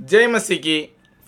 जय 0.00 0.26
मसीह 0.26 0.58
की 0.58 0.80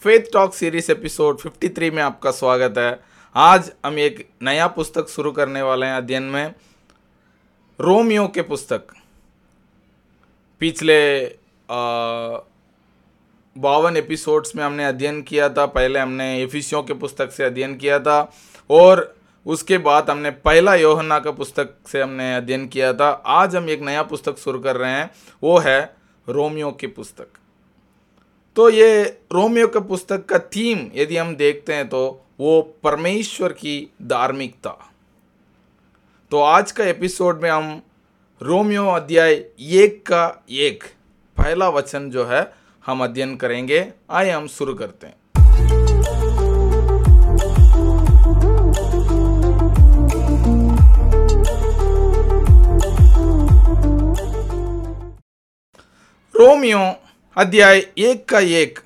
faith 0.02 0.32
talk 0.32 0.54
series 0.54 0.90
episode 0.92 1.38
53 1.38 1.90
में 1.90 2.02
आपका 2.02 2.30
स्वागत 2.30 2.78
है। 2.78 3.00
आज 3.34 3.70
हम 3.86 3.98
एक 3.98 4.28
नया 4.42 4.66
पुस्तक 4.66 5.08
शुरू 5.08 5.32
करने 5.32 5.62
वाले 5.62 5.86
हैं 5.86 5.94
अध्ययन 5.94 6.22
में, 6.22 6.54
रोमियो 7.80 8.26
के 8.28 8.42
पुस्तक। 8.42 8.92
पिछले 10.60 11.26
बावन 13.56 13.96
एपिसोड्स 13.96 14.56
में 14.56 14.64
हमने 14.64 14.84
अध्ययन 14.84 15.22
किया 15.22 15.48
था, 15.48 15.66
पहले 15.66 15.98
हमने 15.98 16.42
एफिसियों 16.42 16.82
के 16.82 16.94
पुस्तक 16.94 17.32
से 17.32 17.44
अध्ययन 17.44 17.76
किया 17.76 17.98
था, 17.98 18.20
और 18.70 19.16
उसके 19.46 19.78
बाद 19.78 20.10
हमने 20.10 20.30
पहला 20.30 20.74
योहन्ना 20.74 21.18
का 21.18 21.30
पुस्तक 21.30 21.74
से 21.88 22.02
हमने 22.02 22.34
अध्ययन 22.36 22.68
किया 22.68 22.92
था। 22.92 23.10
आज 23.26 23.56
हम 23.56 23.70
एक 23.70 23.80
नया 23.80 24.02
पुस्तक 24.04 24.38
शुरू 24.38 24.60
कर 24.60 24.76
रहे 24.76 24.92
हैं, 24.92 25.10
वो 25.42 25.58
है 25.58 25.80
रोमियो 26.28 26.70
की 26.70 26.86
पुस्तक। 26.86 27.28
तो 28.58 28.68
ये 28.70 29.04
रोमियो 29.32 29.66
के 29.68 29.80
पुस्तक 29.80 30.24
का 30.26 30.38
थीम 30.38 30.78
यदि 30.94 31.16
हम 31.16 31.36
देखते 31.36 31.74
हैं 31.74 31.88
तो 31.88 32.00
वो 32.40 32.60
परमेश्वर 32.82 33.52
की 33.52 33.92
धार्मिकता। 34.02 34.70
तो 36.30 36.40
आज 36.40 36.72
का 36.72 36.84
एपिसोड 36.84 37.42
में 37.42 37.50
हम 37.50 37.82
रोमियो 38.42 38.86
अध्याय 38.86 39.32
एक 39.60 40.02
का 40.06 40.44
एक, 40.50 40.84
पहला 41.36 41.68
वचन 41.68 42.10
जो 42.10 42.24
है, 42.24 42.52
हम 42.86 43.04
अध्ययन 43.04 43.36
करेंगे। 43.36 43.92
आइए 44.10 44.30
हम 44.30 44.46
शुरू 44.48 44.74
करते 44.74 45.06
हैं। 45.06 45.16
रोमियो 56.34 57.07
अध्याय 57.38 57.78
एक 57.98 58.24
का 58.28 58.38
एक। 58.40 58.78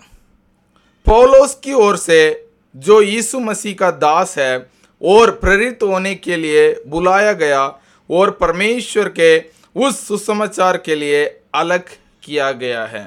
पौलोस 1.06 1.54
की 1.64 1.72
ओर 1.74 1.96
से 1.96 2.48
जो 2.74 3.00
यीशु 3.02 3.38
मसीह 3.40 3.74
का 3.74 3.90
दास 3.92 4.36
है 4.38 4.56
और 5.02 5.30
प्रेरित 5.36 5.82
होने 5.82 6.14
के 6.14 6.36
लिए 6.36 6.64
बुलाया 6.86 7.32
गया 7.32 7.62
और 8.10 8.30
परमेश्वर 8.40 9.08
के 9.10 9.38
उस 9.76 10.00
सुसमाचार 10.08 10.76
के 10.78 10.94
लिए 10.94 11.24
अलग 11.54 11.88
किया 12.24 12.50
गया 12.54 12.84
है। 12.86 13.04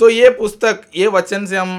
तो 0.00 0.08
ये 0.08 0.30
पुस्तक 0.30 0.86
ये 0.96 1.06
वचन 1.08 1.44
से 1.46 1.56
हम 1.56 1.76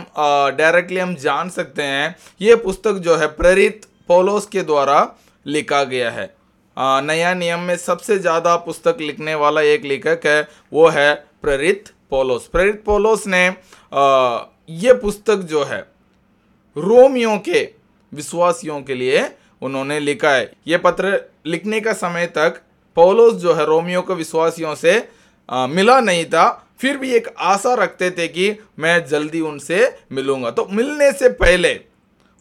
डायरेक्टली 0.58 1.00
हम 1.00 1.16
जान 1.16 1.50
सकते 1.50 1.84
हैं। 1.84 2.16
ये 2.42 2.56
पुस्तक 2.58 3.00
जो 3.00 3.16
है 3.16 3.28
प्रेरित 3.34 3.86
पोलोस 4.08 4.46
के 4.48 4.62
द्वारा 4.62 5.00
लिखा 5.46 5.84
गया 5.86 6.12
है। 6.12 6.34
आ, 6.78 7.02
नया 7.02 7.34
नियम 7.34 7.60
में 7.62 7.76
सबसे 7.78 8.20
ज़्यादा 8.20 8.56
पुस्तक 8.62 9.02
लिखने 9.02 9.36
वाला 9.38 9.62
एक 9.64 9.86
लेखक 9.86 10.26
है 10.26 10.48
वो 10.74 10.88
है 10.90 11.14
प्रेरित 11.42 11.92
पोलोस। 12.14 12.48
प्रेरित 12.48 12.84
पोलोस 12.86 13.28
ने 13.28 13.46
ये 14.80 14.94
पुस्तक 14.96 15.38
जो 15.50 15.64
है 15.66 15.80
रोमियो 16.76 17.38
के 17.46 17.62
विश्वासियों 18.12 18.82
के 18.82 18.96
लिए 18.96 19.30
उन्होंने 19.62 20.00
लिखा 20.00 20.32
है। 20.32 20.52
ये 20.68 20.78
पत्र 20.80 21.20
लिखने 21.46 21.80
का 21.82 21.94
समय 21.96 22.26
तक 22.36 22.62
पोलोस 22.98 23.34
जो 23.36 23.54
है 23.54 23.66
रोमियो 23.66 24.02
के 24.02 24.14
विश्वासियों 24.16 24.76
से 24.76 24.94
आ, 25.50 25.68
मिला 25.68 26.00
नहीं 26.02 26.26
था। 26.26 26.46
फिर 26.80 26.98
भी 26.98 27.12
एक 27.12 27.28
आशा 27.40 27.74
रखते 27.74 28.10
थे 28.12 28.28
कि 28.28 28.50
मैं 28.80 29.06
जल्दी 29.06 29.42
उनसे 29.42 29.80
मिलूँगा। 30.12 30.52
तो 30.52 30.68
मिलने 30.72 31.12
से 31.12 31.30
पहले 31.32 31.74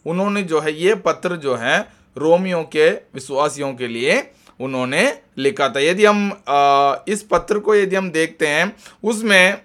उन्होंने 0.05 0.43
जो 0.43 0.59
है 0.59 0.73
ये 0.75 0.95
पत्र 1.01 1.35
जो 1.37 1.55
है 1.55 1.79
रोमियो 2.17 2.61
के 2.71 2.89
विश्वासियों 2.89 3.73
के 3.73 3.87
लिए 3.87 4.21
उन्होंने 4.63 5.01
लिखा 5.37 5.69
था। 5.69 5.79
यदि 5.79 6.05
हम 6.05 6.27
इस 7.07 7.23
पत्र 7.31 7.59
को 7.59 7.75
यदि 7.75 7.95
हम 7.95 8.09
देखते 8.11 8.47
हैं, 8.47 8.75
उसमें 9.03 9.57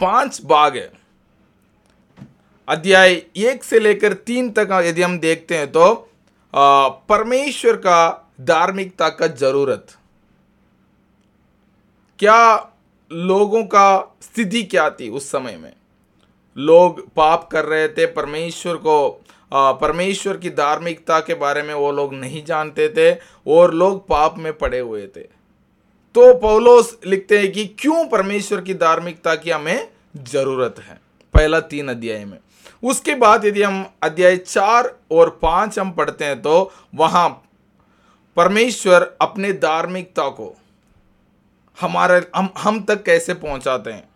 पाँच 0.00 0.40
भाग 0.44 0.76
है। 0.76 0.90
अध्याय 2.68 3.12
एक 3.38 3.64
से 3.64 3.78
लेकर 3.80 4.12
तीन 4.22 4.50
तक 4.50 4.68
यदि 4.84 5.02
हम 5.02 5.18
देखते 5.18 5.56
हैं 5.56 5.70
तो 5.72 5.94
परमेश्वर 6.54 7.76
का 7.78 8.30
धार्मिकता 8.42 9.08
का 9.10 9.26
ज़रूरत। 9.26 9.96
क्या 12.18 12.56
लोगों 13.10 13.62
का 13.64 14.16
स्थिति 14.22 14.62
क्या 14.64 14.88
थी 14.90 15.08
उस 15.10 15.30
समय 15.30 15.56
में? 15.56 15.72
लोग 16.56 17.00
पाप 17.16 17.48
कर 17.52 17.64
रहे 17.64 17.88
थे, 17.88 18.06
परमेश्वर 18.08 18.76
को 18.76 19.24
परमेश्वर 19.52 20.36
की 20.36 20.50
धार्मिकता 20.50 21.20
के 21.20 21.34
बारे 21.34 21.62
में 21.62 21.74
वो 21.74 21.92
लोग 21.92 22.14
नहीं 22.14 22.44
जानते 22.44 22.88
थे 22.88 23.12
और 23.46 23.74
लोग 23.74 24.06
पाप 24.08 24.38
में 24.38 24.52
पड़े 24.52 24.78
हुए 24.78 25.06
थे। 25.06 25.20
तो 26.14 26.34
पौलोस 26.34 26.98
लिखते 27.06 27.38
हैं 27.38 27.52
कि 27.52 27.64
क्यों 27.78 28.04
परमेश्वर 28.08 28.60
की 28.60 28.74
धार्मिकता 28.74 29.34
की 29.34 29.50
हमें 29.50 29.88
ज़रूरत 30.16 30.76
है? 30.78 31.00
पहला 31.34 31.60
तीन 31.60 31.88
अध्याय 31.88 32.24
में। 32.24 32.38
उसके 32.82 33.14
बाद 33.14 33.44
यदि 33.44 33.62
हम 33.62 33.84
अध्याय 34.02 34.36
चार 34.36 34.94
और 35.12 35.38
पाँच 35.42 35.78
हम 35.78 35.90
पढ़ते 35.90 36.24
हैं 36.24 36.40
तो 36.42 36.72
वहाँ 36.94 37.28
परमेश्वर 38.36 39.16
अपने 39.20 39.52
धार्मिकता 39.52 40.28
को 40.28 40.54
हमारे, 41.80 42.22
हम 42.36 42.48
हम 42.58 42.82
तक 42.82 43.02
कैसे 43.02 43.34
पहुंचाते 43.34 43.90
हैं? 43.90 44.09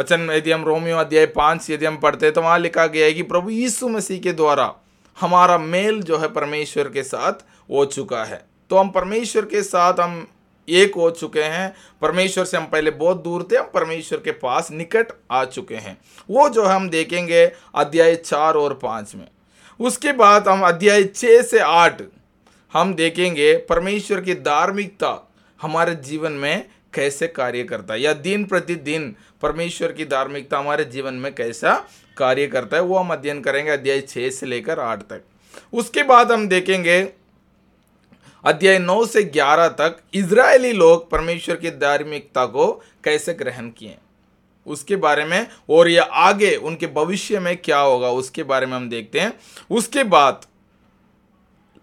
वचन 0.00 0.30
यदि 0.30 0.52
हम 0.52 0.64
रोमियो 0.64 0.96
अध्याय 0.96 1.26
पाँच 1.26 1.68
यदि 1.70 1.86
हम 1.86 1.96
पढ़ते 1.96 2.26
हैं 2.26 2.34
तो 2.34 2.42
वहाँ 2.42 2.58
लिखा 2.58 2.86
गया 2.86 3.06
है 3.06 3.12
कि 3.12 3.22
प्रभु 3.22 3.50
यीशु 3.50 3.88
मसीह 3.88 4.20
के 4.20 4.32
द्वारा 4.32 4.72
हमारा 5.18 5.58
मेल 5.58 6.00
जो 6.02 6.18
है 6.18 6.28
परमेश्वर 6.28 6.88
के 6.88 7.02
साथ 7.02 7.44
हो 7.70 7.84
चुका 7.86 8.22
है। 8.24 8.40
तो 8.70 8.76
हम 8.76 8.90
परमेश्वर 8.90 9.44
के 9.44 9.62
साथ 9.62 10.00
हम 10.00 10.26
एक 10.68 10.94
हो 10.94 11.10
चुके 11.10 11.42
हैं। 11.42 11.74
परमेश्वर 12.02 12.44
से 12.44 12.56
हम 12.56 12.66
पहले 12.66 12.90
बहुत 12.92 13.22
दूर 13.22 13.46
थे, 13.52 13.56
हम 13.56 13.70
परमेश्वर 13.74 14.18
के 14.18 14.30
पास 14.30 14.70
निकट 14.72 15.12
आ 15.30 15.44
चुके 15.44 15.76
हैं। 15.76 15.96
वो 16.30 16.48
जो 16.48 16.64
हम 16.64 16.88
देखेंगे 16.90 17.44
अध्याय 17.74 18.14
चार 18.16 18.54
और 18.54 18.78
पाँच 18.82 19.14
में। 19.14 19.28
उसके 19.80 20.12
बाद 20.14 20.48
हम 20.48 20.66
अध्याय 20.68 21.04
छः 21.04 21.42
से 21.42 21.58
आठ, 21.60 22.02
हम 22.72 22.94
देखेंगे 22.94 23.54
परमेश्वर 23.68 24.20
की 24.20 24.34
धार्मिकता 24.42 25.16
हमारे 25.60 25.94
जीवन 26.02 26.32
में 26.32 26.68
कैसे 26.94 27.26
कार्य 27.26 27.64
करता 27.64 27.94
है? 27.94 28.00
या 28.00 28.12
दिन 28.12 28.44
प्रतिदिन 28.44 29.16
परमेश्वर 29.42 29.92
की 29.92 30.04
धार्मिकता 30.04 30.58
हमारे 30.58 30.84
जीवन 30.84 31.14
में 31.14 31.34
कैसा 31.34 31.88
कार्य 32.16 32.46
करता 32.46 32.76
है, 32.76 32.82
वो 32.82 32.98
हम 32.98 33.12
अध्ययन 33.12 33.40
करेंगे 33.40 33.70
अध्याय 33.70 34.00
छः 34.00 34.30
से 34.30 34.46
लेकर 34.46 34.80
आठ 34.80 35.00
तक। 35.00 35.22
उसके 35.72 36.02
बाद 36.02 36.32
हम 36.32 36.48
देखेंगे 36.48 37.12
अध्याय 38.44 38.78
नौ 38.78 39.06
से 39.06 39.22
ग्यारह 39.22 39.68
तक 39.68 39.98
इज़राइली 40.14 40.72
लोग 40.72 41.10
परमेश्वर 41.10 41.56
की 41.56 41.70
धार्मिकता 41.70 42.46
को 42.46 42.72
कैसे 43.04 43.34
ग्रहण 43.34 43.68
किए? 43.68 43.96
उसके 44.66 44.96
बारे 44.96 45.24
में 45.24 45.46
और 45.70 45.88
यह 45.88 46.02
आगे 46.02 46.56
उनके 46.56 46.86
भविष्य 46.86 47.40
में 47.40 47.56
क्या 47.56 47.78
होगा, 47.78 48.10
उसके 48.10 48.42
बारे 48.42 48.66
में 48.66 48.76
हम 48.76 48.90
देखते 48.90 49.20
हैं। 49.20 49.40
उसके 49.70 50.04
बाद 50.04 50.44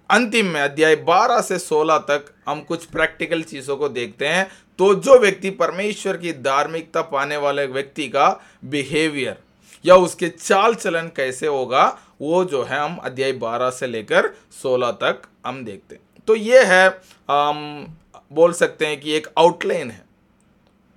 अंतिम 0.09 0.45
में 0.45 0.61
अध्याय 0.61 0.95
12 0.95 1.41
से 1.41 1.59
16 1.59 1.97
तक 1.97 2.25
हम 2.49 2.61
कुछ 2.61 2.85
प्रैक्टिकल 2.85 3.43
चीज़ों 3.43 3.77
को 3.77 3.89
देखते 3.89 4.27
हैं। 4.27 4.47
तो 4.79 4.93
जो 4.95 5.17
व्यक्ति 5.19 5.49
परमेश्वर 5.49 6.17
की 6.17 6.33
धार्मिकता 6.33 7.01
पाने 7.01 7.37
वाले 7.37 7.65
व्यक्ति 7.65 8.07
का 8.07 8.29
बिहेवियर 8.65 9.37
या 9.85 9.95
उसके 9.95 10.29
चाल 10.29 10.73
चलन 10.75 11.11
कैसे 11.15 11.47
होगा, 11.47 11.97
वो 12.21 12.43
जो 12.45 12.63
है 12.63 12.79
हम 12.79 12.95
अध्याय 12.97 13.31
12 13.33 13.69
से 13.69 13.87
लेकर 13.87 14.29
16 14.63 14.91
तक 14.91 15.21
हम 15.45 15.63
देखते 15.65 15.95
हैं। 15.95 16.01
तो 16.27 16.35
ये 16.35 16.63
है 16.63 16.87
हम 17.31 17.97
बोल 18.33 18.53
सकते 18.53 18.85
हैं 18.85 18.99
कि 18.99 19.11
एक 19.11 19.27
आउटलाइन 19.37 19.91
है। 19.91 20.05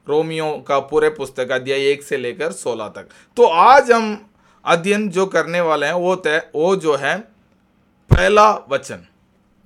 रोमियो 0.07 0.53
का 0.69 0.79
पूरे 0.81 1.09
पुस्तक 1.09 1.51
अध्याय 1.53 1.91
एक 1.91 2.03
से 2.03 2.17
लेकर 2.17 2.53
16 2.53 2.89
तक। 2.89 3.09
तो 3.37 3.47
आज 3.47 3.91
हम 3.93 4.31
अध्ययन 4.65 5.09
जो 5.09 5.27
करने 5.27 5.61
वाले 5.61 5.87
हैं, 5.87 5.93
वो 5.93 6.17
तय, 6.17 6.51
वो 6.55 6.77
जो 6.77 6.97
है, 6.97 7.19
पहला 8.11 8.51
वचन। 8.69 9.07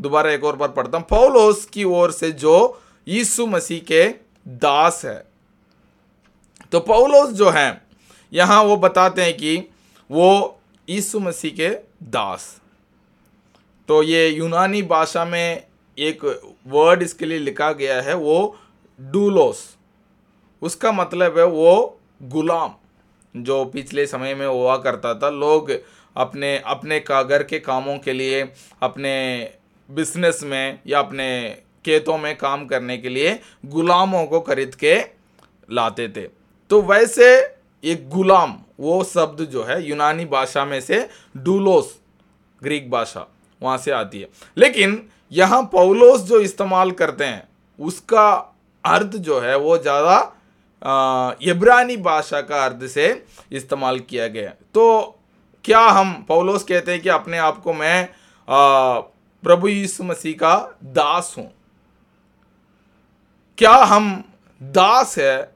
दोबारा 0.00 0.30
एक 0.30 0.44
और 0.44 0.56
बार 0.56 0.68
पढ़ता 0.68 0.98
हूँ। 0.98 1.06
पौलोस 1.06 1.64
की 1.64 1.84
ओर 1.84 2.10
से 2.10 2.30
जो 2.32 2.80
यीशु 3.06 3.46
मसीह 3.46 3.80
के 3.80 4.06
दास 4.48 5.04
है। 5.04 5.24
तो 6.72 6.80
पौलोस 6.80 7.30
जो 7.30 7.50
है, 7.50 7.82
यहाँ 8.32 8.62
वो 8.64 8.76
बताते 8.76 9.22
हैं 9.22 9.36
कि 9.36 9.56
वो 10.10 10.60
यीशु 10.88 11.20
मसीह 11.20 11.50
के 11.50 11.68
दास। 12.02 12.60
तो 13.88 14.02
ये 14.02 14.28
यूनानी 14.28 14.82
भाषा 14.82 15.24
में 15.24 15.66
एक 15.98 16.24
वर्ड 16.66 17.02
इसके 17.02 17.26
लिए 17.26 17.38
लिखा 17.38 17.72
गया 17.72 18.00
है, 18.02 18.14
वो 18.14 18.56
डूलोस। 18.98 19.76
उसका 20.62 20.92
मतलब 20.92 21.38
है 21.38 21.44
वो 21.44 22.00
गुलाम, 22.22 22.74
जो 23.34 23.64
पिछले 23.64 24.06
समय 24.06 24.34
में 24.34 24.46
हुआ 24.46 24.76
करता 24.76 25.14
था। 25.14 25.30
लोग 25.30 25.70
अपने 26.16 26.56
अपने 26.58 26.98
का 27.00 27.22
घर 27.22 27.42
के 27.42 27.58
कामों 27.58 27.98
के 27.98 28.12
लिए, 28.12 28.42
अपने 28.82 29.52
बिज़नेस 29.88 30.40
में 30.44 30.80
या 30.86 30.98
अपने 30.98 31.62
खेतों 31.86 32.18
में 32.18 32.36
काम 32.38 32.66
करने 32.66 32.96
के 32.98 33.08
लिए 33.08 33.38
गुलामों 33.66 34.24
को 34.26 34.40
खरीद 34.42 34.74
के 34.74 34.96
लाते 35.68 36.08
थे। 36.08 36.26
तो 36.70 36.82
वैसे 36.82 37.26
एक 37.84 38.08
गुलाम, 38.10 38.54
वो 38.80 39.02
शब्द 39.04 39.40
जो 39.42 39.62
है, 39.64 39.82
यूनानी 39.82 40.24
भाषा 40.26 40.64
में 40.64 40.80
से 40.80 41.08
डूलोस, 41.36 41.98
ग्रीक 42.62 42.90
भाषा, 42.90 43.26
वहाँ 43.62 43.78
से 43.78 43.90
आती 43.92 44.20
है। 44.20 44.28
लेकिन 44.56 45.02
यहाँ 45.32 45.62
पौलोस 45.72 46.22
जो 46.22 46.40
इस्तेमाल 46.40 46.90
करते 46.92 47.24
हैं, 47.24 47.48
उसका 47.78 48.30
अर्थ 48.84 49.16
जो 49.18 49.40
है, 49.40 49.56
वो 49.56 49.76
ज़्यादा 49.78 50.30
इब्रानी 51.42 51.96
भाषा 51.98 52.40
का 52.42 52.64
अर्थ 52.64 52.86
से 52.88 53.06
इस्तेमाल 53.52 53.98
किया 54.00 54.26
गया 54.28 54.50
तो 54.74 55.16
क्या 55.64 55.80
हम 55.80 56.12
पौलोस 56.28 56.64
कहते 56.64 56.92
हैं 56.92 57.00
कि 57.02 57.08
अपने 57.08 57.38
आप 57.40 57.60
को 57.62 57.72
मैं 57.72 58.08
प्रभु 58.48 59.68
यीशु 59.68 60.04
मसीह 60.04 60.34
का 60.34 60.54
दास 60.84 61.34
हूँ? 61.38 61.50
क्या 63.58 63.72
हम 63.72 64.24
दास 64.62 65.18
है 65.18 65.54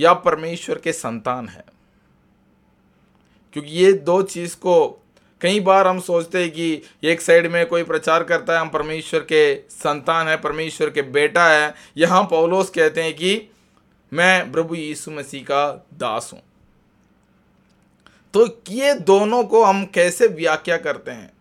या 0.00 0.12
परमेश्वर 0.12 0.78
के 0.78 0.92
संतान 0.92 1.48
है? 1.48 1.64
क्योंकि 3.52 3.70
ये 3.70 3.92
दो 3.92 4.22
चीज़ 4.22 4.56
को 4.56 5.02
कई 5.40 5.60
बार 5.60 5.86
हम 5.86 6.00
सोचते 6.00 6.42
हैं 6.42 6.50
कि 6.50 6.82
एक 7.04 7.20
साइड 7.20 7.46
में 7.46 7.66
कोई 7.66 7.82
प्रचार 7.82 8.24
करता 8.24 8.52
है, 8.52 8.58
हम 8.58 8.68
परमेश्वर 8.68 9.20
के 9.20 9.54
संतान 9.56 10.28
है, 10.28 10.36
परमेश्वर 10.36 10.90
के 10.90 11.02
बेटा 11.02 11.48
है। 11.48 11.74
यहाँ 11.96 12.22
पौलोस 12.24 12.70
कहते 12.70 13.02
हैं 13.02 13.14
कि 13.14 13.50
मैं 14.12 14.52
प्रभु 14.52 14.74
यीशु 14.74 15.10
मसीह 15.10 15.42
का 15.42 15.86
दास 15.94 16.30
हूँ। 16.32 16.42
तो 18.34 18.62
ये 18.70 18.94
दोनों 18.94 19.44
को 19.44 19.64
हम 19.64 19.84
कैसे 19.84 20.26
व्याख्या 20.26 20.76
करते 20.76 21.10
हैं? 21.10 21.32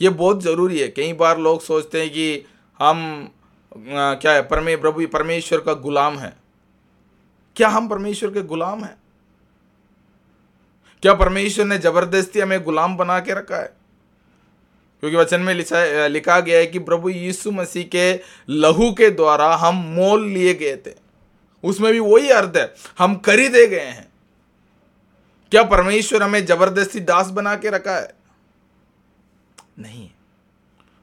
ये 0.00 0.08
बहुत 0.08 0.42
ज़रूरी 0.42 0.78
है। 0.78 0.88
कई 0.88 1.12
बार 1.12 1.38
लोग 1.38 1.62
सोचते 1.62 2.00
हैं 2.00 2.10
कि 2.10 2.44
हम 2.78 3.28
क्या 3.72 4.32
है? 4.32 4.42
परमे, 4.42 4.76
प्रभु 4.76 5.06
परमेश्वर 5.06 5.60
का 5.60 5.72
गुलाम 5.74 6.18
है। 6.18 6.32
क्या 7.56 7.68
हम 7.68 7.88
परमेश्वर 7.88 8.30
के 8.30 8.42
गुलाम 8.42 8.84
हैं? 8.84 8.96
क्या 11.02 11.14
परमेश्वर 11.14 11.64
ने 11.64 11.78
ज़बरदस्ती 11.78 12.40
हमें 12.40 12.62
गुलाम 12.64 12.96
बना 12.96 13.18
के 13.20 13.34
रखा 13.34 13.56
है? 13.56 13.76
क्योंकि 15.02 15.16
वचन 15.16 15.40
में 15.40 15.54
लिखा 15.54 16.06
लिखा 16.06 16.38
गया 16.40 16.58
है 16.58 16.66
कि 16.66 16.78
प्रभु 16.78 17.08
यीशु 17.08 17.50
मसीह 17.50 17.84
के 17.84 18.12
लहू 18.48 18.92
के 18.92 19.10
द्वारा 19.10 19.54
हम 19.56 19.76
मोल 19.94 20.26
लिए 20.28 20.54
गए 20.54 20.76
थे। 20.76 20.94
उसमें 21.64 21.92
भी 21.92 21.98
वही 21.98 22.30
अर्थ 22.30 22.56
है, 22.56 22.74
हम 22.98 23.16
खरीदे 23.16 23.66
गए 23.66 23.80
हैं। 23.80 24.08
क्या 25.52 25.62
परमेश्वर 25.62 26.22
हमें 26.22 26.44
ज़बरदस्ती 26.46 27.00
दास 27.00 27.30
बना 27.30 27.54
के 27.56 27.70
रखा 27.70 27.96
है? 27.96 28.14
नहीं। 29.78 30.08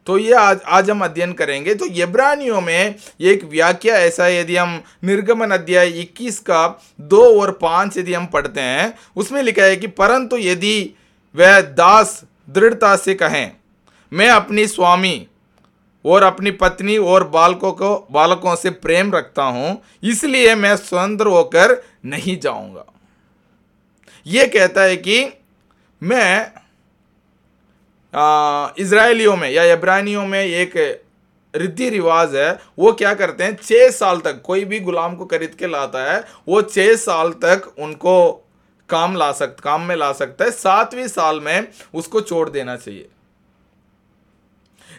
तो 0.10 0.18
ये 0.18 0.34
आज 0.34 0.60
आज 0.66 0.90
हम 0.90 1.04
अध्ययन 1.06 1.34
करेंगे। 1.34 1.74
तो 1.76 1.86
यब्रानियों 1.92 2.62
में 2.62 2.96
एक 3.22 3.44
व्याख्या 3.44 3.96
ऐसा 3.96 4.26
है, 4.26 4.40
यदि 4.40 4.56
हम 4.56 4.82
निर्गमन 5.04 5.52
अध्याय 5.52 5.90
21 5.94 6.40
का 6.40 6.80
दो 7.02 7.22
और 7.42 7.52
पाँच 7.52 7.98
यदि 7.98 8.14
हम 8.14 8.26
पढ़ते 8.26 8.62
हैं, 8.62 8.94
उसमें 9.16 9.42
लिखा 9.44 9.64
है 9.64 9.76
कि, 9.76 9.88
परंतु 9.88 10.38
यदि 10.38 10.94
वह 11.36 11.60
दास 11.62 12.24
दृढ़ता 12.50 12.96
से 12.96 13.14
कहें, 13.14 13.52
मैं 14.12 14.30
अपनी 14.30 14.68
स्वामी 14.68 15.28
और 16.06 16.24
अपनी 16.24 16.52
पत्नी 16.52 16.98
और 16.98 17.28
बालकों 17.28 17.72
को, 17.72 18.08
बालकों 18.12 18.56
से 18.56 18.70
प्रेम 18.70 19.14
रखता 19.16 19.44
हूँ, 19.44 19.82
इसलिए 20.04 20.56
मैं 20.56 20.76
स्वतंत्र 20.78 21.28
होकर 21.28 21.82
नहीं 22.06 22.40
जाऊँगा। 22.40 22.86
यह 24.26 24.48
कहता 24.48 24.82
है 24.82 24.98
कि 24.98 25.26
मैं 26.02 26.52
इसराइलियों 28.14 29.36
में 29.38 29.50
या 29.50 29.64
इब्रानियों 29.64 30.26
में 30.26 30.44
एक 30.44 30.76
रीति 31.54 31.90
रिवाज 31.90 32.36
है, 32.36 32.52
वो 32.80 32.92
क्या 32.94 33.14
करते 33.14 33.44
हैं 33.44 33.56
छः 33.58 33.90
साल 33.92 34.20
तक 34.20 34.42
कोई 34.42 34.66
भी 34.66 34.80
गुलाम 34.80 35.16
को 35.16 35.26
खरीद 35.26 35.56
के 35.60 35.68
लाता 35.68 36.04
है, 36.12 36.24
वो 36.48 36.62
छः 36.62 36.96
साल 36.96 37.32
तक 37.44 37.74
उनको 37.80 38.32
काम 38.90 39.16
ला 39.18 39.32
सक, 39.32 39.56
काम 39.56 39.82
में 39.82 39.96
ला 39.96 40.12
सकता 40.14 40.46
है, 40.46 40.52
सातवीं 40.52 41.08
साल 41.08 41.40
में 41.40 41.68
उसको 41.94 42.22
छोड़ 42.22 42.50
देना 42.50 42.76
चाहिए। 42.76 43.08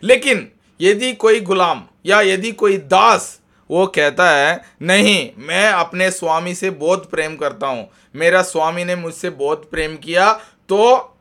लेकिन 0.03 0.49
यदि 0.81 1.13
कोई 1.13 1.41
गुलाम 1.41 1.83
या 2.07 2.21
यदि 2.21 2.53
कोई 2.53 2.77
दास, 2.79 3.39
वो 3.71 3.87
कहता 3.87 4.31
है, 4.31 4.61
नहीं, 4.83 5.31
मैं 5.39 5.69
अपने 5.69 6.11
स्वामी 6.11 6.55
से 6.55 6.71
बहुत 6.73 7.11
प्रेम 7.11 7.37
करता 7.37 7.67
हूँ, 7.67 7.89
मेरा 8.15 8.43
स्वामी 8.43 8.85
ने 8.85 8.97
मुझसे 8.97 9.31
बहुत 9.31 9.69
प्रेम 9.71 9.97
किया 9.97 10.33
तो 10.69 11.17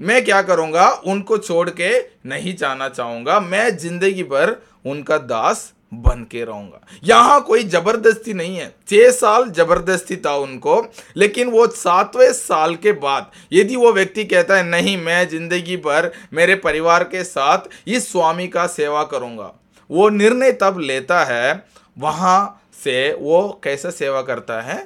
मैं 0.00 0.24
क्या 0.24 0.40
करूँगा? 0.42 0.88
उनको 1.06 1.38
छोड़ 1.38 1.70
के 1.70 1.98
नहीं 2.26 2.54
जाना 2.56 2.88
चाहूँगा। 2.88 3.38
मैं 3.40 3.76
ज़िंदगी 3.76 4.22
भर 4.22 4.56
उनका 4.86 5.18
दास 5.18 5.72
बन 5.94 6.26
के 6.30 6.44
रहूँगा। 6.44 6.80
यहाँ 7.04 7.40
कोई 7.42 7.62
ज़बरदस्ती 7.64 8.32
नहीं 8.34 8.56
है। 8.56 8.68
छह 8.88 9.10
साल 9.10 9.48
ज़बरदस्ती 9.50 10.16
था 10.16 10.34
उनको, 10.36 10.80
लेकिन 11.16 11.50
वो 11.50 11.66
सातवें 11.66 12.32
साल 12.32 12.74
के 12.76 12.92
बाद 12.94 13.30
यदि 13.52 13.76
वो 13.76 13.92
व्यक्ति 13.92 14.24
कहता 14.24 14.56
है, 14.56 14.62
नहीं, 14.62 14.96
मैं 14.96 15.28
ज़िंदगी 15.28 15.76
भर 15.76 16.10
मेरे 16.32 16.54
परिवार 16.54 17.04
के 17.04 17.22
साथ 17.24 17.68
इस 17.86 18.10
स्वामी 18.12 18.48
का 18.48 18.66
सेवा 18.66 19.02
करूँगा। 19.04 19.52
वो 19.90 20.08
निर्णय 20.08 20.52
तब 20.52 20.78
लेता 20.78 21.24
है, 21.24 21.64
वहाँ 21.96 22.60
से 22.84 23.12
वो 23.20 23.60
कैसा 23.64 23.90
सेवा 23.90 24.22
करता 24.22 24.60
है? 24.60 24.76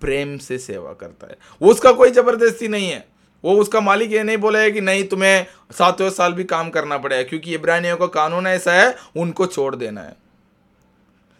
प्रेम 0.00 0.36
से 0.38 0.58
सेवा 0.58 0.92
करता 0.92 1.26
है। 1.26 1.36
उसका 1.60 1.92
कोई 1.92 2.10
ज़बरदस्ती 2.10 2.68
नहीं 2.68 2.88
है। 2.90 3.04
वो 3.44 3.54
उसका 3.54 3.80
मालिक 3.80 4.12
ये 4.12 4.22
नहीं 4.22 4.36
बोला 4.36 4.58
है 4.58 4.70
कि 4.70 4.80
नहीं, 4.80 5.04
तुम्हें 5.04 5.46
सातवें 5.72 6.10
साल 6.10 6.32
भी 6.32 6.44
काम 6.44 6.70
करना 6.70 6.98
पड़ेगा, 6.98 7.22
क्योंकि 7.22 7.54
इब्रानियों 7.54 7.96
का 7.96 8.06
कानून 8.06 8.46
ऐसा 8.46 8.72
है, 8.72 8.96
उनको 9.16 9.46
छोड़ 9.46 9.76
देना 9.76 10.00
है। 10.00 10.27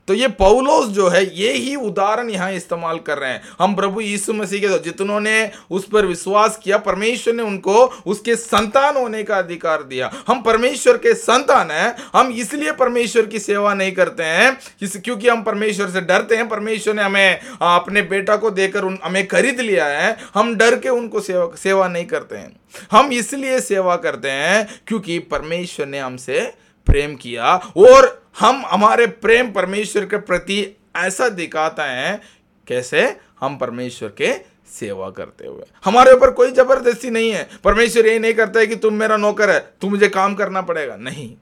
तो 0.09 0.15
ये 0.15 0.29
पौलोस 0.35 0.87
जो 0.89 1.09
है, 1.09 1.25
ये 1.37 1.53
ही 1.53 1.75
उदाहरण 1.77 2.29
यहाँ 2.31 2.53
इस्तेमाल 2.53 2.99
कर 2.99 3.19
रहे 3.19 3.31
हैं। 3.31 3.43
हम 3.59 3.75
प्रभु 3.75 4.01
यीशु 4.01 4.33
मसीह 4.35 4.61
के 4.61 4.79
जितनों 4.81 5.19
ने 5.21 5.51
उस 5.71 5.87
पर 5.89 6.07
विश्वास 6.07 6.59
किया, 6.65 6.77
परमेश्वर 6.79 7.35
ने 7.35 7.43
उनको 7.43 7.75
उसके 8.07 8.37
संतान 8.37 8.97
होने 8.97 9.23
का 9.23 9.39
अधिकार 9.39 9.83
दिया। 9.83 10.11
हम 10.29 10.43
परमेश्वर 10.43 10.97
के 10.97 11.15
संतान 11.17 11.71
हैं, 11.71 11.95
हम 12.15 12.31
इसलिए 12.35 12.73
परमेश्वर 12.75 13.27
की 13.27 13.39
सेवा 13.39 13.75
नहीं 13.75 13.93
करते 13.93 14.23
हैं 14.25 14.57
क्योंकि 14.99 15.29
हम 15.29 15.43
परमेश्वर 15.43 15.91
से 15.91 16.01
डरते 16.03 16.37
हैं। 16.37 16.49
परमेश्वर 16.49 16.95
ने 16.95 17.03
हमें 17.03 17.41
अपने 17.63 18.03
बेटा 18.05 18.37
को 18.37 18.51
देकर 18.51 18.85
उन, 18.85 18.99
हमें 19.05 19.27
खरीद 19.29 19.61
लिया 19.61 19.87
है, 19.87 20.17
हम 20.35 20.55
डर 20.57 20.79
के 20.79 20.89
उनको 20.91 21.21
सेवा 21.21 21.51
सेवा 21.59 21.89
नहीं 21.89 22.05
करते 22.07 22.37
हैं। 22.37 22.57
हम 22.93 23.13
इसलिए 23.13 23.61
सेवा 23.61 23.97
करते 23.99 24.31
हैं, 24.31 24.67
क्योंकि 24.87 25.19
परमेश्वर 25.27 25.87
ने 25.87 25.99
हमसे 25.99 26.41
प्रेम 26.89 27.15
किया 27.17 27.55
और 27.79 28.07
हम 28.41 28.65
हमारे 28.67 29.07
प्रेम 29.23 29.51
परमेश्वर 29.53 30.05
के 30.07 30.17
प्रति 30.19 30.65
ऐसा 30.97 31.29
दिखाता 31.29 31.85
है 31.85 32.21
कैसे 32.67 33.05
हम 33.41 33.57
परमेश्वर 33.57 34.09
के 34.19 34.33
सेवा 34.71 35.09
करते 35.11 35.47
हुए। 35.47 35.65
हमारे 35.85 36.13
ऊपर 36.13 36.31
कोई 36.31 36.51
ज़बरदस्ती 36.51 37.11
नहीं 37.11 37.31
है। 37.31 37.49
परमेश्वर 37.65 38.07
ये 38.07 38.19
नहीं 38.19 38.35
करता 38.35 38.61
है 38.61 38.67
कि 38.67 38.77
तुम 38.77 38.95
मेरा 38.95 39.17
नौकर 39.17 39.51
है, 39.51 39.59
तुम 39.81 39.91
मुझे 39.91 40.09
काम 40.09 40.35
करना 40.35 40.63
पड़ेगा। 40.63 40.97
नहीं। 40.97 41.35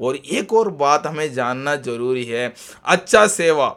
और 0.00 0.16
एक 0.16 0.52
और 0.52 0.68
बात 0.70 1.06
हमें 1.06 1.32
जानना 1.34 1.74
ज़रूरी 1.76 2.24
है 2.24 2.52
अच्छा 2.84 3.26
सेवा 3.26 3.74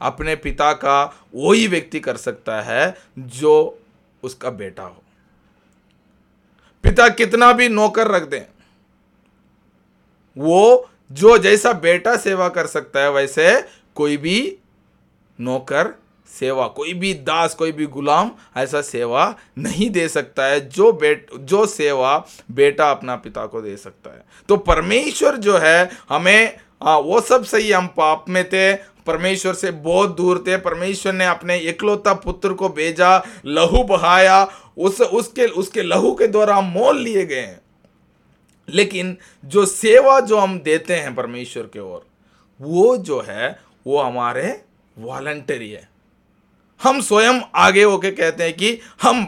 अपने 0.00 0.36
पिता 0.36 0.72
का 0.74 1.02
वही 1.34 1.66
व्यक्ति 1.68 2.00
कर 2.00 2.16
सकता 2.16 2.60
है 2.62 2.94
जो 3.18 3.78
उसका 4.22 4.50
बेटा 4.50 4.82
हो। 4.82 5.02
पिता 6.84 7.08
कितना 7.08 7.52
भी 7.52 7.68
नौकर 7.68 8.08
रख 8.08 8.22
दें 8.22 8.40
वो 10.38 10.88
जो 11.12 11.38
जैसा 11.38 11.72
बेटा 11.72 12.16
सेवा 12.16 12.48
कर 12.48 12.66
सकता 12.66 13.00
है 13.00 13.10
वैसे 13.10 13.64
कोई 13.94 14.16
भी 14.16 14.58
नौकर 15.40 15.98
सेवा 16.38 16.66
कोई 16.66 16.94
भी 16.94 17.14
दास 17.14 17.54
कोई 17.54 17.72
भी 17.72 17.86
गुलाम 17.86 18.30
ऐसा 18.56 18.82
सेवा 18.82 19.34
नहीं 19.58 19.90
दे 19.90 20.08
सकता 20.08 20.44
है 20.44 20.68
जो 20.68 20.92
बेट 20.92 21.26
जो 21.38 21.66
सेवा 21.66 22.26
बेटा 22.50 22.90
अपना 22.90 23.16
पिता 23.16 23.46
को 23.46 23.60
दे 23.60 23.76
सकता 23.76 24.10
है। 24.10 24.24
तो 24.48 24.56
परमेश्वर 24.56 25.36
जो 25.36 25.58
है 25.58 25.90
हमें 26.08 26.58
आ, 26.82 26.98
वो 26.98 27.20
सब 27.20 27.44
सही 27.44 27.72
हम 27.72 27.86
पाप 27.86 28.24
में 28.28 28.48
थे 28.48 28.74
परमेश्वर 29.06 29.54
से 29.54 29.70
बहुत 29.70 30.16
दूर 30.16 30.44
थे 30.46 30.56
परमेश्वर 30.56 31.12
ने 31.12 31.26
अपने 31.26 31.58
इकलौता 31.58 32.14
पुत्र 32.14 32.52
को 32.52 32.68
भेजा 32.68 33.24
लहू 33.46 33.82
बहाया 33.84 34.48
उस 34.76 35.00
उसके 35.00 35.46
उसके 35.46 35.82
लहू 35.82 36.14
के 36.14 36.26
द्वारा 36.26 36.60
मोल 36.60 36.98
लिए 36.98 37.26
गए 37.26 37.40
हैं। 37.40 37.60
लेकिन 38.68 39.16
जो 39.44 39.64
सेवा 39.66 40.18
जो 40.20 40.38
हम 40.38 40.58
देते 40.60 40.96
हैं 40.96 41.14
परमेश्वर 41.14 41.62
के 41.62 41.80
ओर, 41.80 42.06
वो 42.60 42.96
जो 42.96 43.20
है, 43.20 43.58
वो 43.86 43.98
हमारे 43.98 44.60
वॉलंटरी 44.96 45.70
है। 45.70 45.88
हम 46.80 47.00
स्वयं 47.00 47.40
आगे 47.54 47.82
होके 47.82 48.10
कहते 48.10 48.44
हैं 48.44 48.52
कि 48.52 48.78
हम, 49.02 49.24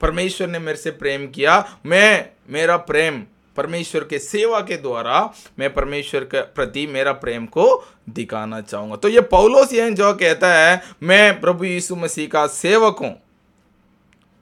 परमेश्वर 0.00 0.48
ने 0.48 0.58
मेरे 0.58 0.78
से 0.78 0.90
प्रेम 0.90 1.26
किया, 1.26 1.64
मैं, 1.86 2.28
मेरा 2.50 2.76
प्रेम 2.76 3.22
परमेश्वर 3.56 4.04
के 4.04 4.18
सेवा 4.18 4.60
के 4.60 4.76
द्वारा, 4.76 5.20
मैं 5.58 5.72
परमेश्वर 5.74 6.24
के 6.24 6.40
प्रति 6.40 6.86
मेरा 6.86 7.12
प्रेम 7.12 7.46
को 7.46 7.84
दिखाना 8.08 8.60
चाहूँगा। 8.60 8.96
तो 8.96 9.08
ये 9.08 9.20
पौलोस 9.20 9.72
यह 9.72 9.90
जो 9.90 10.12
कहता 10.14 10.52
है, 10.54 10.82
मैं 11.02 11.40
प्रभु 11.40 11.64
यीशु 11.64 11.96
मसीह 11.96 12.28
का 12.28 12.46
सेवक 12.46 12.98
हूँ, 13.00 13.14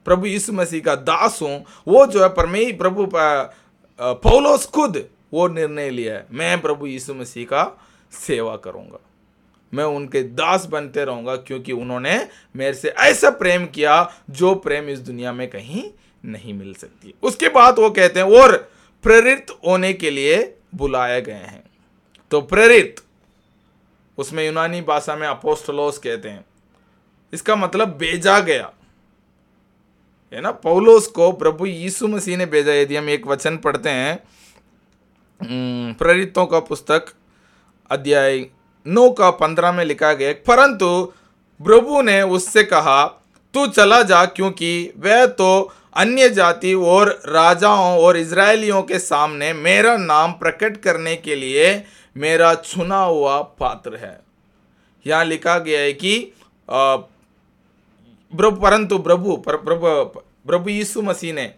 प्रभु 0.05 0.25
यीशु 0.25 0.53
मसीह 0.53 0.81
का 0.81 0.95
दास 0.95 1.39
हूँ, 1.41 1.63
वो 1.87 2.05
जो 2.05 2.23
है 2.23 2.29
परमे 2.29 2.71
प्रभु 2.73 3.05
पौलोस 3.99 4.65
खुद 4.65 5.09
वो 5.33 5.47
निर्णय 5.47 5.89
लिया 5.89 6.13
है। 6.13 6.25
मैं 6.31 6.61
प्रभु 6.61 6.87
यीशु 6.87 7.13
मसीह 7.13 7.45
का 7.45 7.63
सेवा 8.11 8.55
करूँगा। 8.55 8.99
मैं 9.73 9.83
उनके 9.83 10.23
दास 10.23 10.65
बनते 10.65 11.05
रहूँगा 11.05 11.35
क्योंकि 11.35 11.71
उन्होंने 11.71 12.27
मेरे 12.55 12.73
से 12.73 12.89
ऐसा 12.89 13.29
प्रेम 13.29 13.65
किया 13.65 14.13
जो 14.29 14.55
प्रेम 14.55 14.89
इस 14.89 14.99
दुनिया 14.99 15.33
में 15.33 15.49
कहीं 15.49 15.83
नहीं 16.25 16.53
मिल 16.53 16.73
सकती। 16.73 17.13
उसके 17.23 17.49
बाद 17.49 17.79
वो 17.79 17.89
कहते 17.89 18.19
हैं, 18.19 18.27
और 18.27 18.57
प्रेरित 19.03 19.51
होने 19.67 19.93
के 19.93 20.09
लिए 20.09 20.57
बुलाए 20.75 21.21
गए 21.21 21.33
हैं। 21.33 21.63
तो 22.31 22.41
प्रेरित, 22.41 22.95
उसमें 24.17 24.45
यूनानी 24.45 24.81
भाषा 24.81 25.15
में 25.15 25.27
अपोस्टलोस 25.27 25.97
कहते 25.97 26.29
हैं। 26.29 26.45
इसका 27.33 27.55
मतलब 27.55 27.97
भेजा 27.97 28.39
गया। 28.39 28.71
है 30.31 30.41
ना? 30.41 30.51
पौलोस 30.53 31.07
को 31.07 31.31
प्रभु 31.33 31.65
यीशु 31.65 32.07
मसीह 32.07 32.37
ने 32.37 32.45
भेजा। 32.47 32.73
यदि 32.73 32.95
हम 32.95 33.09
एक 33.09 33.27
वचन 33.27 33.57
पढ़ते 33.57 33.89
हैं 33.91 34.17
प्रेरितों 35.95 36.45
का 36.45 36.59
पुस्तक, 36.61 37.05
अध्याय 37.91 38.45
नौ 38.85 39.09
का 39.11 39.29
पंद्रह 39.33 39.71
में 39.71 39.83
लिखा 39.85 40.11
गया 40.13 40.33
परंतु 40.47 41.13
प्रभु 41.59 42.01
ने 42.01 42.21
उससे 42.21 42.63
कहा, 42.65 43.05
तू 43.53 43.65
चला 43.67 44.01
जा, 44.03 44.23
क्योंकि 44.25 44.93
वह 44.97 45.25
तो 45.25 45.71
अन्य 45.95 46.29
जाति 46.29 46.73
और 46.73 47.09
राजाओं 47.27 47.99
और 47.99 48.17
इसराइलियों 48.17 48.81
के 48.83 48.99
सामने 48.99 49.51
मेरा 49.53 49.95
नाम 49.97 50.31
प्रकट 50.33 50.77
करने 50.77 51.15
के 51.15 51.35
लिए 51.35 51.83
मेरा 52.15 52.53
चुना 52.55 52.97
हुआ 52.97 53.41
पात्र 53.59 53.95
है। 53.95 54.19
यहाँ 55.05 55.25
लिखा 55.25 55.57
गया 55.59 55.79
है 55.79 55.93
कि 55.93 56.17
परंतु 58.33 58.97
प्रभु 58.99 59.35
प्रभु 59.39 59.75
प्रभु 60.47 60.69
यीशु 60.69 61.01
मसीह 61.01 61.33
ने 61.33 61.53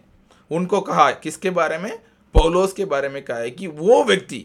उनको 0.50 0.80
कहा, 0.80 1.10
किसके 1.12 1.50
बारे 1.50 1.78
में? 1.78 1.98
पौलोस 2.34 2.72
के 2.72 2.84
बारे 2.84 3.08
में 3.08 3.22
कहा 3.24 3.38
है 3.38 3.50
कि 3.50 3.66
वो 3.66 4.02
व्यक्ति, 4.04 4.44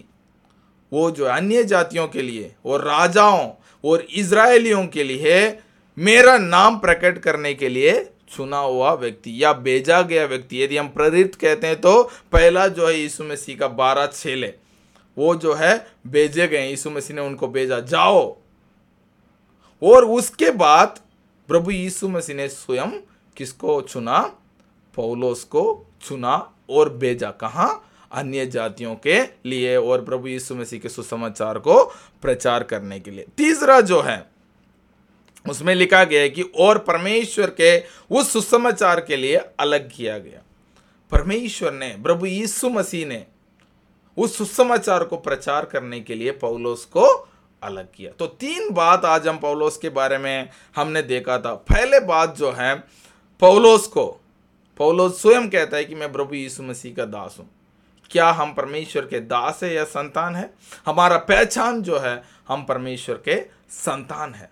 वो 0.92 1.10
जो 1.12 1.26
अन्य 1.26 1.64
जातियों 1.64 2.08
के 2.08 2.22
लिए, 2.22 2.54
और 2.66 2.82
राजाओं, 2.82 3.50
और 3.84 4.02
इसराइलियों 4.02 4.86
के 4.88 5.04
लिए 5.04 5.60
मेरा 5.98 6.38
नाम 6.38 6.78
प्रकट 6.80 7.18
करने 7.18 7.54
के 7.54 7.70
लिए 7.70 7.94
चुना 8.30 8.58
हुआ 8.58 8.94
व्यक्ति 8.94 9.44
या 9.44 9.54
भेजा 9.54 10.02
गया 10.02 10.26
व्यक्ति। 10.26 10.62
यदि 10.64 10.78
हम 10.78 10.88
प्रेरित 10.90 11.36
कहते 11.36 11.68
हैं 11.68 11.80
तो 11.82 12.02
पहला 12.32 12.68
जो 12.68 12.88
है 12.88 13.00
यीशु 13.00 13.24
मसीह 13.24 13.58
का 13.58 13.68
बारह 13.70 14.08
छेले, 14.08 14.54
वो 15.18 15.36
जो 15.36 15.54
है 15.54 15.76
भेजे 16.08 16.48
गए 16.48 16.68
यीशु 16.70 16.90
मसीह 16.90 17.16
ने 17.16 17.22
उनको 17.22 17.48
भेजा, 17.48 17.80
जाओ। 17.80 18.38
और 19.82 20.06
उसके 20.08 20.52
बाद 20.52 21.00
प्रभु 21.48 21.72
यीशु 21.72 22.08
मसीह 22.08 22.36
ने 22.36 22.50
स्वयं 22.50 22.92
किसको 23.38 23.82
चुना? 23.82 24.20
पौलोस 24.96 25.44
को 25.44 25.86
चुना 26.02 26.54
और 26.70 26.94
भेजा। 26.94 27.32
कहा? 27.32 27.90
अन्य 28.12 28.46
जातियों 28.46 28.96
के 28.96 29.24
लिए 29.24 29.78
और 29.78 30.06
प्रभु 30.06 30.28
यीशु 30.28 30.56
मसीह 30.56 30.80
के 30.80 30.90
सुसमाचार 30.90 31.60
को 31.60 31.84
प्रचार 32.22 32.64
करने 32.64 33.00
के 33.00 33.12
लिए। 33.12 33.26
तीसरा 33.38 33.82
जो 33.82 34.02
है, 34.02 34.30
उसमें 35.50 35.76
लिखा 35.76 36.04
गया 36.04 36.22
है 36.22 36.30
कि 36.30 36.42
और 36.42 36.78
परमेश्वर 36.78 37.50
के 37.50 37.84
उस 38.12 38.34
सुसमाचार 38.34 39.02
के 39.02 39.16
लिए 39.16 39.36
अलग 39.36 39.92
किया 39.96 40.18
गया। 40.18 40.40
परमेश्वर 41.12 41.72
ने, 41.72 41.98
प्रभु 42.04 42.26
यीशु 42.26 42.70
मसीह 42.70 43.06
ने 43.06 43.26
उस 44.18 44.38
सुसमाचार 44.38 45.04
को 45.04 45.18
प्रचार 45.18 45.66
करने 45.66 46.00
के 46.00 46.16
लिए 46.16 46.32
पौलोस 46.32 46.86
को 46.86 47.30
अलग 47.64 47.88
किया। 47.96 48.12
तो 48.12 48.28
तीन 48.28 48.70
बात 48.72 49.06
आज 49.06 49.28
हम 49.28 49.38
पौलोस 49.38 49.78
के 49.78 49.90
बारे 49.90 50.18
में 50.18 50.50
हमने 50.76 51.02
देखा 51.02 51.38
था। 51.40 51.54
पहले 51.54 52.00
बात 52.00 52.38
जो 52.38 52.52
है, 52.52 52.76
पौलोस 53.40 53.88
को, 53.88 54.22
पौलोस 54.78 55.22
स्वयं 55.22 55.50
कहता 55.50 55.78
है 55.78 55.86
कि 55.86 55.96
मैं 55.96 56.12
प्रभु 56.12 56.36
यीशु 56.36 56.64
मसीह 56.64 56.96
का 56.96 57.06
दास 57.06 57.36
हूँ। 57.40 57.50
क्या 58.10 58.30
हम 58.32 58.54
परमेश्वर 58.54 59.06
के 59.06 59.20
दास 59.20 59.60
है 59.64 59.74
या 59.74 59.84
संतान 59.84 60.36
है? 60.36 60.54
हमारा 60.86 61.18
पहचान 61.18 61.82
जो 61.82 62.00
है, 62.00 62.24
हम 62.48 62.66
परमेश्वर 62.66 63.16
के 63.16 63.46
संतान 63.70 64.34
है। 64.34 64.50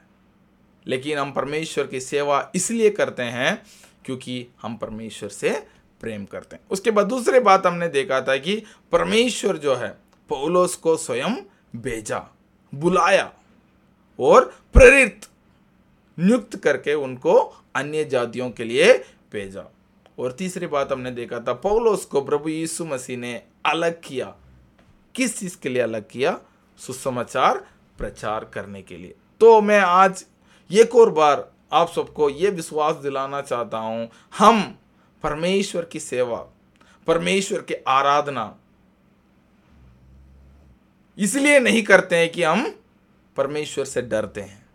लेकिन 0.88 1.18
हम 1.18 1.32
परमेश्वर 1.32 1.88
की 1.88 2.00
सेवा 2.00 2.51
इसलिए 2.56 2.89
करते 2.89 3.24
हैं 3.24 3.65
क्योंकि 4.06 4.48
हम 4.62 4.75
परमेश्वर 4.75 5.30
से 5.30 5.68
प्रेम 6.01 6.25
करते 6.25 6.56
हैं। 6.56 6.63
उसके 6.72 6.91
बाद 6.91 7.06
दूसरी 7.06 7.39
बात 7.39 7.65
हमने 7.65 7.88
देखा 7.88 8.22
था 8.22 8.38
कि 8.38 8.63
परमेश्वर 8.91 9.58
जो 9.58 9.75
है, 9.75 9.98
पौलोस 10.30 10.75
को 10.75 10.98
स्वयं 10.98 11.36
भेजा। 11.75 12.36
बुलाया 12.75 13.32
और 14.20 14.46
प्रेरित, 14.74 15.25
नियुक्त 16.20 16.56
करके 16.58 16.94
उनको 16.94 17.34
अन्य 17.75 18.04
जातियों 18.06 18.50
के 18.51 18.63
लिए 18.63 18.94
भेजा। 19.32 19.63
और 20.20 20.32
तीसरी 20.32 20.68
बात 20.68 20.92
हमने 20.92 21.12
देखा 21.12 21.40
था, 21.40 21.54
पौलोस 21.54 22.06
को 22.06 22.22
प्रभु 22.22 22.50
यीशु 22.50 22.86
मसीह 22.86 23.18
ने 23.18 23.42
अलग 23.66 24.01
किया। 24.04 24.36
किस 25.16 25.40
चीज़ 25.40 25.58
के 25.58 25.70
लिए 25.70 25.82
अलग 25.82 26.10
किया? 26.10 26.40
सुसमाचार 26.80 27.58
प्रचार 27.98 28.46
करने 28.46 28.82
के 28.82 28.98
लिए। 28.98 29.16
तो 29.40 29.62
मैं 29.62 29.80
आज 29.80 30.25
एक 30.72 30.96
और 30.96 31.10
बार 31.10 31.51
आप 31.74 31.92
सबको 31.92 32.30
ये 32.30 32.50
विश्वास 32.50 32.96
दिलाना 32.96 33.42
चाहता 33.42 33.78
हूँ, 33.78 34.10
हम 34.38 34.78
परमेश्वर 35.24 35.86
की 35.86 36.00
सेवा, 36.00 36.38
परमेश्वर 37.08 37.62
की 37.62 37.74
आराधना 37.88 38.56
इसलिए 41.22 41.60
नहीं 41.60 41.84
करते 41.84 42.16
हैं 42.16 42.30
कि 42.30 42.44
हम 42.44 42.75
परमेश्वर 43.38 43.86
से 43.86 44.01
डरते 44.01 44.42
हैं। 44.42 44.66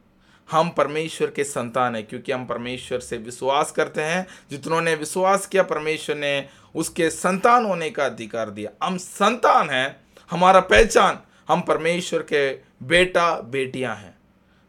हम 0.50 0.70
परमेश्वर 0.70 1.30
के 1.30 1.44
संतान 1.44 1.96
हैं, 1.96 2.06
क्योंकि 2.06 2.32
हम 2.32 2.46
परमेश्वर 2.46 3.00
से 3.00 3.16
विश्वास 3.16 3.72
करते 3.72 4.02
हैं। 4.02 4.26
जितनों 4.50 4.80
ने 4.80 4.94
विश्वास 4.94 5.46
किया, 5.46 5.62
परमेश्वर 5.62 6.16
ने 6.16 6.48
उसके 6.74 7.10
संतान 7.10 7.64
होने 7.64 7.90
का 7.90 8.06
अधिकार 8.06 8.50
दिया। 8.50 8.86
हम 8.86 8.96
संतान 8.96 9.70
हैं, 9.70 9.96
हमारा 10.30 10.60
पहचान, 10.60 11.18
हम 11.48 11.60
परमेश्वर 11.60 12.22
के 12.22 12.52
बेटा, 12.82 13.40
बेटियाँ 13.40 13.96
हैं। 13.96 14.18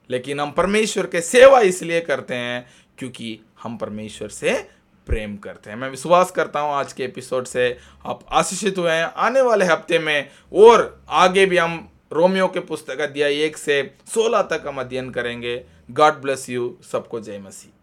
लेकिन 0.10 0.40
हम 0.40 0.52
परमेश्वर 0.52 1.06
के 1.06 1.22
सेवा 1.22 1.60
इसलिए 1.60 2.02
करते 2.02 2.36
हैं, 2.36 2.70
क्योंकि 2.98 3.40
हम 3.64 3.78
परमेश्वर 3.78 4.30
से 4.30 4.70
प्रेम 5.08 5.36
करते 5.38 5.70
हैं। 5.70 5.78
मैं 5.78 5.90
विश्वास 5.90 6.32
करता 6.32 6.60
हूँ 6.60 6.74
आज 6.74 6.94
के 6.94 7.04
एपिसोड 7.04 7.46
से 7.46 7.78
आप 8.06 8.26
आशीषित 8.32 8.78
हुए 8.78 8.92
हैं। 8.92 9.06
आने 9.18 9.42
वाले 9.42 9.66
हफ़्ते 9.66 10.00
में 10.00 10.30
और 10.54 11.04
आगे 11.10 11.46
भी 11.46 11.58
हम 11.58 11.88
रोमियो 12.14 12.48
के 12.48 12.60
पुस्तक 12.60 13.00
अध्याय 13.00 13.42
एक 13.44 13.58
से 13.58 13.82
सोलह 14.08 14.42
तक 14.42 14.64
हम 14.68 14.80
अध्ययन 14.80 15.10
करेंगे। 15.10 15.64
गॉड 15.92 16.22
ब्लेस 16.22 16.50
यू 16.50 16.76
सबको 16.92 17.20
जय 17.20 17.40
मसीह। 17.40 17.77